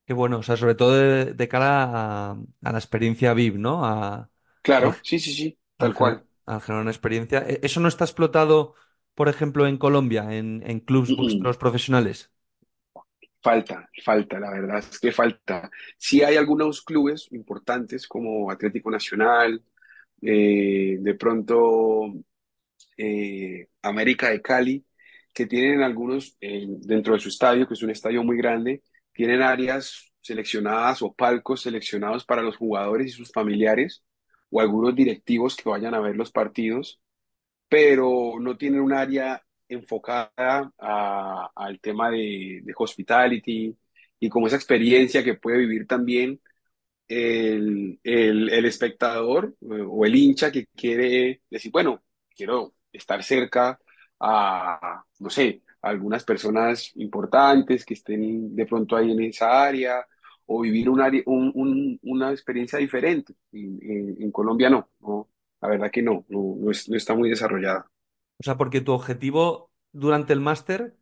[0.05, 0.39] Qué bueno.
[0.39, 3.85] O sea, sobre todo de, de cara a, a la experiencia VIP, ¿no?
[3.85, 4.29] A,
[4.61, 6.25] Claro, sí, sí, sí, al, tal cual.
[6.49, 7.39] Al generar una experiencia.
[7.47, 8.75] ¿E- ¿Eso no está explotado,
[9.15, 12.31] por ejemplo, en Colombia, en, en clubs vuestros profesionales?
[13.41, 15.69] Falta, falta, la verdad es que falta.
[15.97, 19.63] Sí hay algunos clubes importantes como Atlético Nacional,
[20.21, 22.13] eh, de pronto
[22.97, 24.85] eh, América de Cali,
[25.33, 28.83] que tienen algunos eh, dentro de su estadio, que es un estadio muy grande,
[29.13, 34.03] tienen áreas seleccionadas o palcos seleccionados para los jugadores y sus familiares
[34.51, 37.01] o algunos directivos que vayan a ver los partidos
[37.69, 40.31] pero no tienen un área enfocada
[41.55, 43.77] al tema de, de hospitality
[44.19, 46.41] y como esa experiencia que puede vivir también
[47.07, 52.03] el, el, el espectador eh, o el hincha que quiere decir, bueno,
[52.35, 53.79] quiero estar cerca
[54.19, 60.05] a, no sé, a algunas personas importantes que estén de pronto ahí en esa área
[60.51, 63.33] o vivir un área- un- un- una experiencia diferente.
[63.51, 65.29] En, en- en Colombia no, no,
[65.61, 67.89] la verdad que no, no, no es- no está muy desarrollada.
[68.39, 70.97] O sea, porque tu objetivo durante el máster,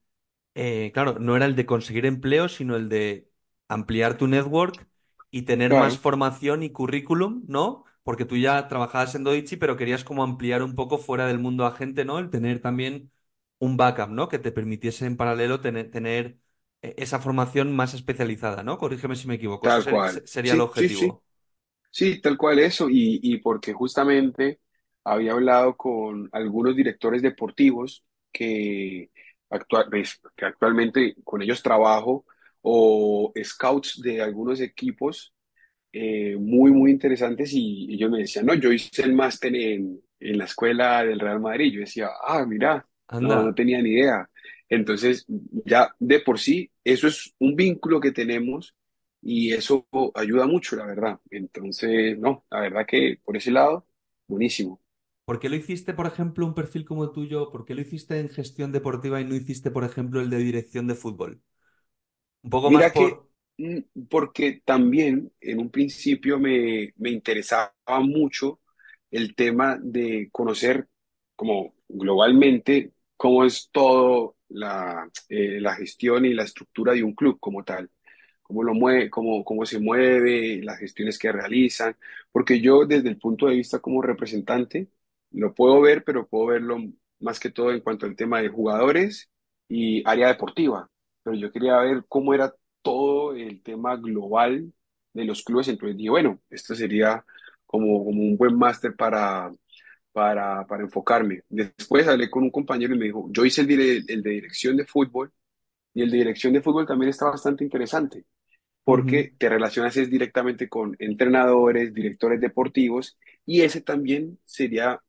[0.56, 3.32] eh, claro, no era el de conseguir empleo, sino el de
[3.68, 4.88] ampliar tu network
[5.32, 7.86] y tener más formación y currículum, ¿no?
[8.04, 11.66] Porque tú ya trabajabas en Doichi, pero querías como ampliar un poco fuera del mundo
[11.66, 12.20] agente, ¿no?
[12.20, 13.12] El tener también
[13.60, 14.30] un backup, ¿no?
[14.30, 16.40] Que te permitiese en paralelo tener, tener
[16.82, 18.78] esa formación más especializada, ¿no?
[18.78, 19.68] Corrígeme si me equivoco.
[19.68, 20.24] Eso Tal cual.
[20.24, 21.12] se- sería el Sí, sí, sí.
[21.12, 21.24] objetivo.
[21.92, 22.90] Sí, tal cual eso.
[22.90, 24.62] Y, y porque justamente
[25.04, 29.12] había hablado con algunos directores deportivos que,
[29.92, 32.26] pues, que actualmente con ellos trabajo
[32.62, 35.34] o scouts de algunos equipos
[35.94, 40.38] eh, muy, muy interesantes y ellos me decían, no, yo hice el máster en, en
[40.38, 41.74] la escuela del Real Madrid.
[41.74, 42.88] Yo decía, ah, mira,
[43.20, 44.30] no, no tenía ni idea.
[44.70, 45.26] Entonces,
[45.66, 48.76] ya de por sí, eso es un vínculo que tenemos
[49.22, 51.20] y eso ayuda mucho, la verdad.
[51.32, 53.88] Entonces, no, la verdad que por ese lado,
[54.28, 54.82] buenísimo.
[55.26, 57.52] ¿Por qué lo hiciste, por ejemplo, un perfil como el tuyo?
[57.52, 60.88] ¿Por qué lo hiciste en gestión deportiva y no hiciste, por ejemplo, el de dirección
[60.88, 61.44] de fútbol?
[62.44, 63.30] Un poco más Mira que, por...
[63.58, 68.62] mm, porque también en un principio me, me interesaba mucho
[69.12, 70.88] el tema de conocer
[71.36, 77.40] como globalmente cómo es todo la, eh, la gestión y la estructura de un club
[77.40, 77.90] como tal,
[78.44, 81.96] cómo lo mueve, cómo, cómo se mueve, las gestiones que realizan,
[82.32, 84.90] porque yo desde el punto de vista como representante
[85.32, 86.78] lo puedo ver, pero puedo verlo
[87.20, 89.30] más que todo en cuanto al tema de jugadores
[89.68, 90.90] y área deportiva.
[91.24, 94.72] Pero yo quería ver cómo era todo el tema global
[95.14, 95.68] de los clubes.
[95.68, 97.26] Entonces dije, bueno, esto sería
[97.66, 99.52] como, como un buen máster para,
[100.18, 101.44] para, para enfocarme.
[101.48, 104.76] Después hablé con un compañero y me dijo, yo hice el, dire- el de dirección
[104.76, 105.32] de fútbol
[105.94, 108.26] y el de dirección de fútbol también está bastante interesante
[108.84, 115.02] porque te relacionas es directamente con entrenadores, directores deportivos y ese también sería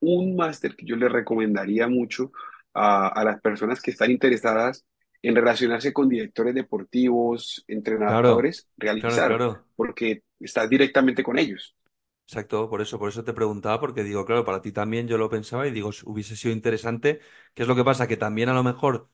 [0.00, 2.32] un máster que yo le recomendaría mucho
[2.74, 4.84] a, a las personas que están interesadas
[5.22, 7.64] en relacionarse con directores deportivos,
[8.04, 9.66] Claro, entrenadores, claro, realizar, claro.
[9.76, 11.76] porque estás directamente con ellos.
[12.30, 15.28] Exacto, por eso, por eso te preguntaba, porque digo, claro, para ti también yo lo
[15.28, 17.18] pensaba y digo, hubiese sido interesante.
[17.54, 18.06] ¿Qué es lo que pasa?
[18.06, 19.10] Que también a lo mejor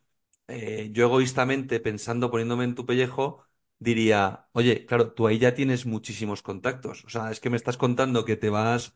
[0.48, 3.42] eh, yo egoístamente, pensando, poniéndome en tu pellejo,
[3.78, 7.04] diría, oye, claro, tú ahí ya tienes muchísimos contactos.
[7.06, 8.94] O sea, es que me estás contando que te vas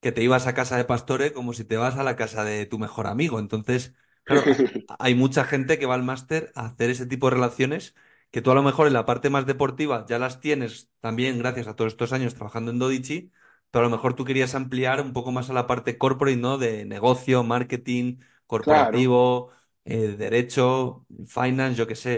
[0.00, 2.66] que te ibas a casa de Pastore como si te vas a la casa de
[2.66, 3.38] tu mejor amigo.
[3.38, 4.46] Entonces, claro,
[4.86, 7.94] ha- hay mucha gente que va al máster a hacer ese tipo de relaciones
[8.30, 11.66] que tú a lo mejor en la parte más deportiva ya las tienes también gracias
[11.68, 13.32] a todos estos años trabajando en Dodici,
[13.70, 16.58] pero a lo mejor tú querías ampliar un poco más a la parte corporate, ¿no?
[16.58, 18.18] De negocio, marketing,
[18.60, 19.50] Claro, corporativo,
[19.84, 22.16] eh, derecho, finance, yo qué sé.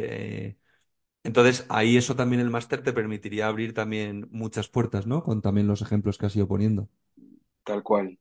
[0.48, 0.58] eh.
[1.24, 5.22] Entonces, ahí eso también el máster te permitiría abrir también muchas puertas, ¿no?
[5.24, 6.88] Con también los ejemplos que has ido poniendo.
[7.64, 8.18] tal cual.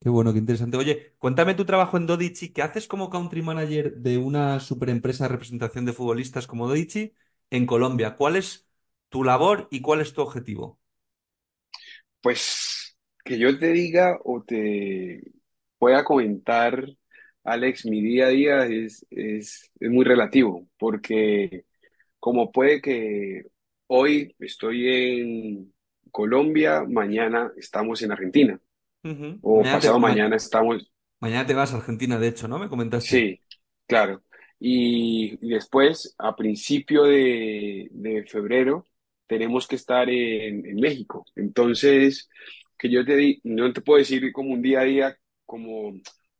[0.00, 0.78] Qué bueno, qué interesante.
[0.78, 2.52] Oye, cuéntame tu trabajo en Dodici.
[2.52, 7.14] ¿Qué haces como country manager de una superempresa de representación de futbolistas como Dodici
[7.50, 8.16] en Colombia?
[8.16, 8.66] ¿Cuál es
[9.10, 10.79] tu labor y cuál es tu objetivo?
[12.20, 15.22] Pues que yo te diga o te
[15.78, 16.84] pueda comentar,
[17.44, 21.64] Alex, mi día a día es, es, es muy relativo, porque
[22.20, 23.44] como puede que
[23.88, 24.88] hoy estoy
[25.20, 25.74] en
[26.12, 28.60] Colombia, mañana estamos en Argentina,
[29.42, 32.58] o Mañana te, pasado ma- mañana estamos, mañana te vas a Argentina, de hecho, ¿no?
[32.58, 33.16] Me comentaste.
[33.18, 33.42] sí,
[33.86, 34.22] claro.
[34.58, 38.86] Y, y después, a principio de, de febrero,
[39.30, 41.24] tenemos que estar en, en México.
[41.36, 42.28] Entonces,
[42.76, 45.16] que yo te di, no te puedo decir como un día a día,
[45.46, 45.94] como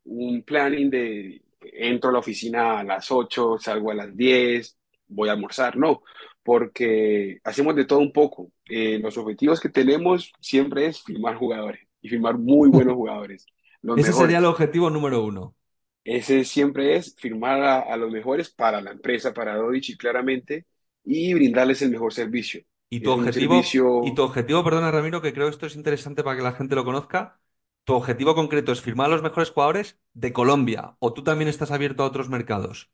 [0.05, 4.77] un planning de entro a la oficina a las 8 salgo a las 10
[5.07, 6.01] voy a almorzar, no,
[6.43, 8.51] porque hacemos de todo un poco.
[8.65, 13.45] Eh, los objetivos que tenemos siempre es firmar jugadores y firmar muy buenos jugadores,
[13.81, 15.55] los Ese sería el objetivo número uno.
[16.03, 20.65] Ese siempre es firmar a, a los mejores para la empresa, para Dodici claramente,
[21.03, 22.63] y brindarles el mejor servicio.
[22.91, 26.37] Y tu objetivo, y tu objetivo, perdona, Ramiro, que creo que esto es interesante para
[26.37, 27.39] que la gente lo conozca.
[27.85, 31.71] Tu objetivo concreto es firmar a los mejores jugadores de Colombia, o tú también estás
[31.71, 32.91] abierto a otros mercados.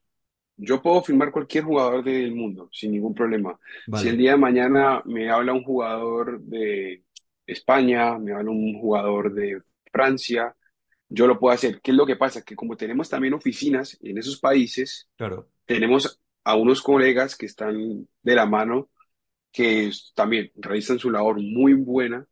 [0.57, 3.60] yo puedo firmar cualquier jugador del mundo sin ningún problema.
[3.93, 7.03] Si el día de mañana me habla un jugador de
[7.45, 10.55] España, me habla un jugador de Francia,
[11.10, 11.81] yo lo puedo hacer.
[11.81, 12.43] ¿Qué es lo que pasa?
[12.43, 15.47] Que como tenemos también oficinas en esos países, Claro.
[15.65, 18.89] tenemos a unos colegas que están de la mano,
[19.58, 22.28] que también realizan su labor muy buena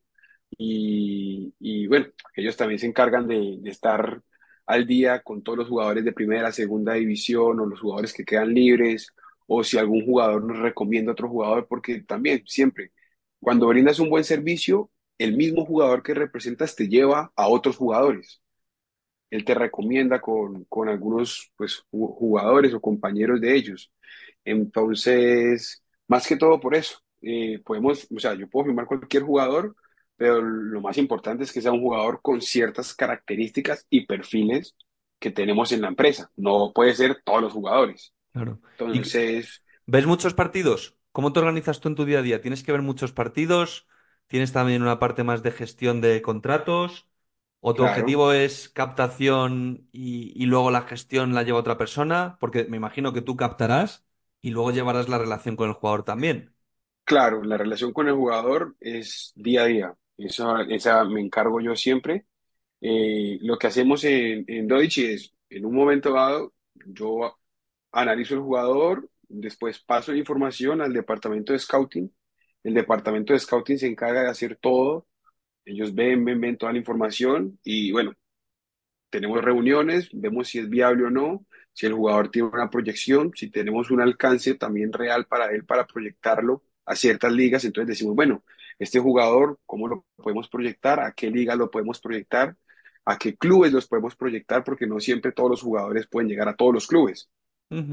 [0.58, 4.22] y, bueno, ellos también se encargan de, estar
[4.66, 8.54] al día con todos los jugadores de primera, segunda división o los jugadores que quedan
[8.54, 9.08] libres
[9.48, 12.92] o si algún jugador nos recomienda a otro jugador, porque también siempre,
[13.40, 18.42] cuando brindas un buen servicio, el mismo jugador que representas te lleva a otros jugadores
[19.30, 23.92] él te recomienda con, con algunos pues, ju- jugadores o compañeros de ellos.
[24.46, 29.76] Entonces, más que todo por eso, eh, podemos, o sea, yo puedo firmar cualquier jugador,
[30.18, 34.76] pero lo más importante es que sea un jugador con ciertas características y perfiles
[35.20, 36.32] que tenemos en la empresa.
[36.38, 38.14] No puede ser todos los jugadores.
[38.34, 38.62] Claro.
[38.92, 40.98] ¿Y Entonces, ves muchos partidos?
[41.14, 42.42] ¿Cómo te organizas tú en tu día a día?
[42.42, 43.88] ¿Tienes que ver muchos partidos?
[44.28, 47.10] ¿Tienes también una parte más de gestión de contratos?
[47.62, 52.38] ¿O tu claro, objetivo es captación y, y luego la gestión la lleva otra persona?
[52.42, 54.06] Porque me imagino que tú captarás
[54.42, 56.55] y luego llevarás la relación con el jugador también.
[57.06, 59.96] Claro, la relación con el jugador es día a día.
[60.18, 62.26] Esa, esa me encargo yo siempre
[62.82, 66.54] Eh, lo que hacemos en, en es, en un momento dado,
[66.88, 67.38] yo
[67.92, 72.14] analizo el jugador, después paso la información al departamento de scouting.
[72.64, 75.08] El departamento de scouting se encarga de hacer todo.
[75.66, 78.14] Ellos ven, ven, ven toda la información y bueno,
[79.10, 83.50] tenemos reuniones, vemos si es viable o no, si el jugador tiene una proyección, si
[83.50, 87.66] tenemos un alcance también real para él para proyectarlo a ciertas ligas.
[87.66, 88.44] Entonces decimos, bueno,
[88.80, 91.00] este jugador, ¿cómo lo podemos proyectar?
[91.00, 92.56] ¿A qué liga lo podemos proyectar?
[93.06, 94.64] ¿A qué clubes los podemos proyectar?
[94.64, 97.30] Porque no siempre todos los jugadores pueden llegar a todos los clubes.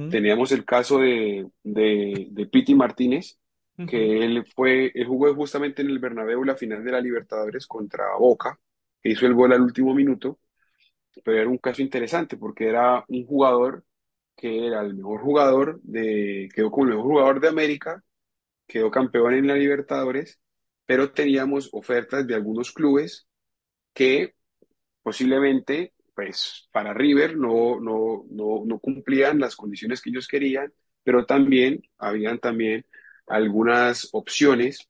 [0.09, 3.39] Teníamos el caso de, de, de Piti Martínez,
[3.87, 8.17] que él fue, él jugó justamente en el Bernabéu la final de la Libertadores contra
[8.19, 8.59] Boca,
[9.03, 10.39] que hizo el gol al último minuto
[11.25, 13.85] pero era un caso interesante porque era un jugador
[14.37, 18.03] que era el mejor jugador de, quedó como el mejor jugador de América,
[18.73, 20.41] quedó campeón en la Libertadores,
[20.87, 23.29] pero teníamos ofertas de algunos clubes
[23.95, 24.35] que
[25.03, 30.73] posiblemente, pues, para River no, no, no, no cumplían las condiciones que ellos querían,
[31.05, 32.87] pero también habían también
[33.27, 34.89] algunas opciones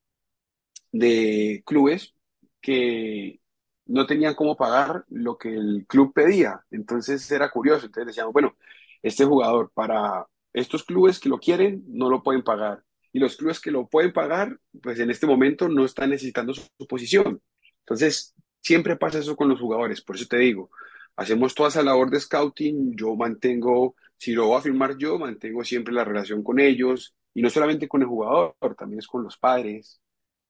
[0.92, 2.14] de clubes
[2.60, 3.40] que
[3.86, 6.64] no tenían cómo pagar lo que el club pedía.
[6.70, 7.86] Entonces era curioso.
[7.86, 8.56] Entonces decíamos, bueno,
[9.02, 12.84] este jugador para estos clubes que lo quieren no lo pueden pagar.
[13.12, 16.62] Y los clubes que lo pueden pagar, pues en este momento no están necesitando su,
[16.78, 17.40] su posición.
[17.80, 20.00] Entonces, siempre pasa eso con los jugadores.
[20.02, 20.70] Por eso te digo,
[21.16, 22.96] hacemos toda esa labor de scouting.
[22.96, 27.14] Yo mantengo, si lo voy a firmar yo, mantengo siempre la relación con ellos.
[27.34, 30.00] Y no solamente con el jugador, también es con los padres,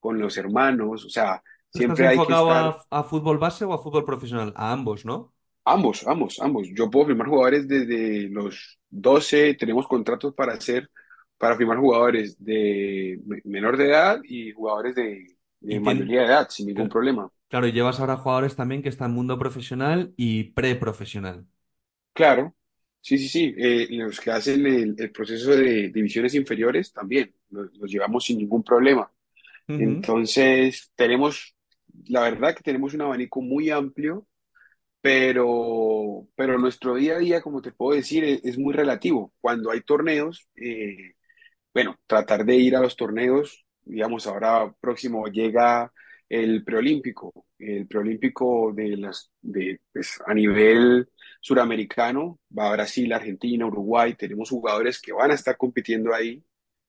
[0.01, 3.39] con los hermanos, o sea, ¿Tú estás siempre hay que enfocado a, estar a fútbol
[3.39, 4.53] base o a fútbol profesional?
[4.57, 5.33] A ambos, ¿no?
[5.65, 6.69] ambos, ambos, ambos.
[6.75, 10.91] Yo puedo firmar jugadores desde los 12, tenemos contratos para hacer,
[11.43, 15.26] para firmar jugadores de me- menor de edad y jugadores de,
[15.61, 17.30] de mayoría de edad, sin ningún problema.
[17.49, 21.47] Claro, y llevas ahora jugadores también que están en mundo profesional y preprofesional.
[22.12, 22.55] Claro,
[23.01, 23.55] sí, sí, sí.
[23.57, 28.38] eh, los que hacen el, el proceso de divisiones inferiores también los, los llevamos sin
[28.38, 29.11] ningún problema.
[29.68, 30.07] Ujú.
[30.07, 31.57] Entonces, tenemos,
[32.09, 34.26] la verdad que tenemos un abanico muy amplio,
[35.03, 39.34] pero, pero nuestro día a día, como te puedo decir, es, es muy relativo.
[39.40, 41.14] Cuando hay torneos, eh,
[41.75, 45.93] bueno, tratar de ir a los torneos, digamos, ahora próximo llega
[46.29, 51.09] el preolímpico, el preolímpico de las, de, pues, a nivel
[51.41, 56.43] suramericano, va a Brasil, Argentina, Uruguay, tenemos jugadores que van a estar compitiendo ahí.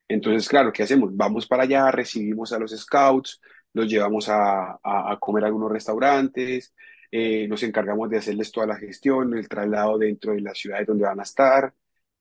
[0.08, 1.16] Entonces, claro, ¿qué hacemos?
[1.16, 3.42] Vamos para allá, recibimos a los scouts,
[3.74, 6.74] los llevamos a, a, comer a algunos restaurantes,
[7.12, 11.06] eh, nos encargamos de hacerles toda la gestión, el traslado dentro de las ciudades donde
[11.06, 11.74] van a estar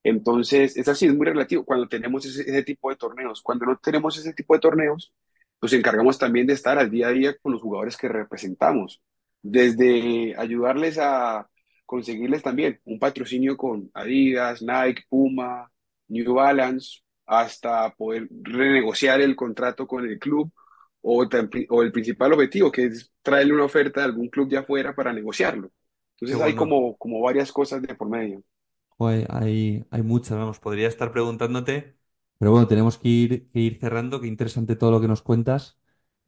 [0.05, 3.40] entonces, es así, es muy relativo cuando tenemos ese, ese tipo de torneos.
[3.42, 5.12] Cuando no tenemos ese tipo de torneos,
[5.61, 9.00] nos encargamos también de estar al día a día con los jugadores que representamos,
[9.42, 11.48] desde ayudarles a
[11.86, 15.70] conseguirles también un patrocinio con Adidas, Nike, Puma,
[16.09, 20.50] New Balance, hasta poder renegociar el contrato con el club
[21.00, 25.12] o, el principal objetivo, que es traerle una oferta de algún club de afuera para
[25.12, 25.70] negociarlo.
[26.16, 28.42] Entonces hay como varias cosas de por medio.
[29.03, 31.96] Joder, hay, hay muchas, vamos, podría estar preguntándote,
[32.38, 35.78] pero bueno, tenemos que ir, que ir cerrando, qué interesante todo lo que nos cuentas.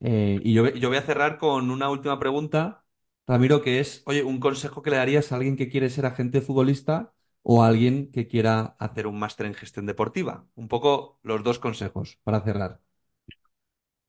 [0.01, 2.85] Eh, y yo, yo voy a cerrar con una última pregunta,
[3.27, 6.41] Ramiro, que es, oye, un consejo que le darías a alguien que quiere ser agente
[6.41, 7.13] futbolista
[7.43, 10.47] o a alguien que quiera hacer un máster en gestión deportiva.
[10.57, 12.81] Un poco los dos consejos para cerrar.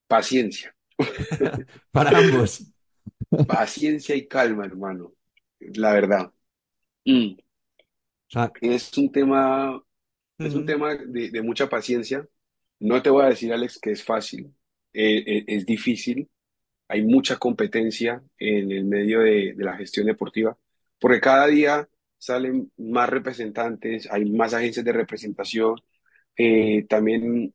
[0.07, 0.75] Paciencia.
[1.91, 2.65] Para ambos.
[3.45, 5.13] Paciencia y calma, hermano.
[5.59, 6.33] La verdad.
[7.05, 7.35] Mm.
[8.59, 9.81] Es un tema,
[10.41, 12.27] es un ujú, tema de, de mucha paciencia.
[12.79, 14.53] No te voy a decir, Alex, que es fácil.
[14.93, 16.29] Eh, eh, es difícil.
[16.89, 20.57] Hay mucha competencia en el medio de, de la gestión deportiva,
[20.99, 25.75] porque cada día salen más representantes, hay más agencias de representación.
[26.37, 27.53] Eh, también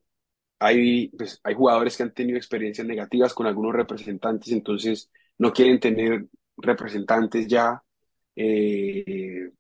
[0.59, 5.81] hay, pues, hay jugadores que han tenido experiencias negativas con algunos representantes, entonces no quieren
[5.81, 6.27] tener
[6.57, 7.83] representantes ya.
[8.37, 9.51] Eh,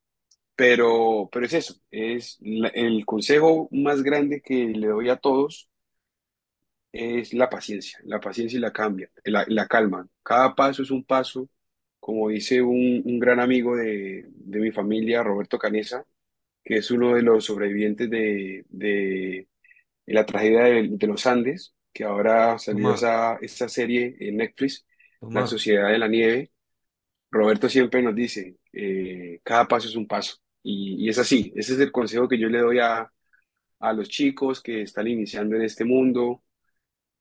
[0.61, 5.70] pero, pero es eso, es la- el consejo más grande que le doy a todos
[6.92, 10.06] es la paciencia, la paciencia y la cambia, la, la calma.
[10.22, 11.48] Cada paso es un paso,
[12.00, 16.04] como dice un, un gran amigo de, de mi familia, Roberto Canesa,
[16.64, 19.48] que es uno de los sobrevivientes de, de
[20.06, 24.86] la tragedia de, los Andes, que ahora salió esa, esa serie en Netflix,
[25.32, 25.46] La.
[25.46, 26.52] Sociedad de la Nieve.
[27.30, 30.36] Roberto siempre nos dice, eh, cada paso es un paso.
[30.62, 33.11] Y, es así, ese es el consejo que yo le doy a,
[33.80, 36.42] a los chicos que están iniciando en este mundo,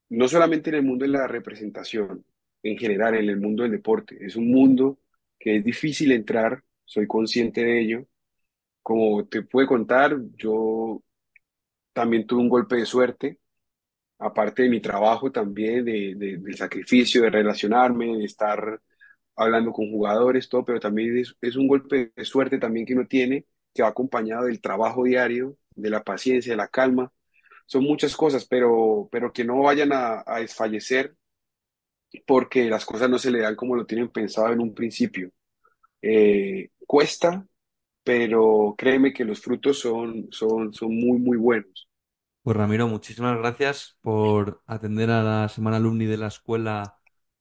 [0.09, 2.25] no solamente en el mundo de la representación,
[2.63, 4.17] en general, en el mundo del deporte.
[4.21, 4.99] Es un mundo
[5.39, 8.05] que es difícil entrar, soy consciente de ello.
[8.83, 11.03] Como te puedo contar, yo
[11.93, 13.39] también tuve un golpe de suerte
[14.19, 18.81] aparte de mi trabajo también, de, de- del sacrificio, de relacionarme, de estar
[19.39, 23.45] hablando con jugadores, todo, pero también es, un golpe de suerte también que uno tiene,
[23.73, 27.11] que va acompañado del trabajo diario, de la paciencia, de la calma.
[27.65, 31.15] Son muchas cosas, pero, pero que no vayan a, a desfallecer
[32.25, 35.31] porque las cosas no se le dan como lo tienen pensado en un principio.
[36.01, 37.45] Eh, cuesta,
[38.03, 41.87] pero créeme que los frutos son, son, son muy, muy buenos.
[42.41, 46.98] Pues Ramiro, muchísimas gracias por atender a la semana alumni de la Escuela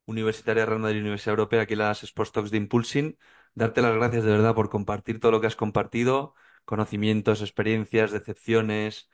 [0.08, 3.18] Universitaria Real Madrid Universidad Europea, aquí las Sports Talks de Impulsing.
[3.54, 6.34] Darte las gracias de verdad por compartir todo lo que has compartido,
[6.64, 9.10] conocimientos, experiencias, decepciones,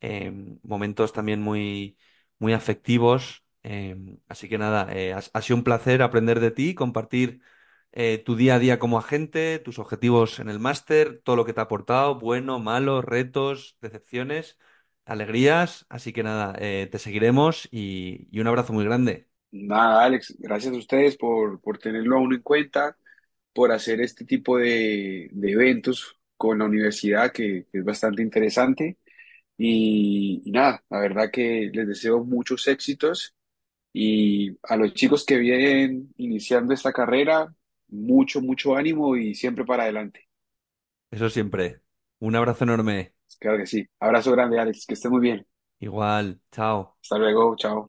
[0.00, 0.32] eh,
[0.62, 1.98] momentos también muy,
[2.38, 3.44] muy afectivos.
[3.62, 3.96] Eh,
[4.28, 7.42] así que nada, eh, ha, sido un placer aprender de ti, compartir
[7.92, 11.52] eh, tu día a día como agente, tus objetivos en el máster, todo lo que
[11.52, 14.58] te ha aportado, bueno, malo, retos, decepciones
[15.04, 15.86] alegrías.
[15.88, 19.28] Así que nada, eh, te seguiremos y un abrazo muy grande.
[19.50, 22.96] Nada, Alex, gracias a ustedes por, por tenerlo a uno en cuenta,
[23.54, 28.98] por hacer este tipo de, de eventos con la universidad, que, que es bastante interesante.
[29.58, 33.34] Y, y nada, la verdad que les deseo muchos éxitos
[33.92, 37.54] y a los chicos que vienen iniciando esta carrera,
[37.88, 40.28] mucho, mucho ánimo y siempre para adelante.
[41.10, 41.82] Eso siempre.
[42.20, 43.14] Un abrazo enorme.
[43.40, 43.86] Claro que sí.
[44.00, 45.46] Abrazo grande, Alex, que esté muy bien.
[45.80, 46.96] Igual, chao.
[47.02, 47.88] Hasta luego, chao.